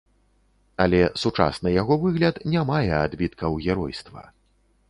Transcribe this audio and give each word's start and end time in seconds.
Але 0.85 1.01
сучасны 1.25 1.69
яго 1.81 1.97
выгляд 2.05 2.35
не 2.55 2.65
мае 2.73 2.89
адбіткаў 3.05 3.51
геройства. 3.67 4.21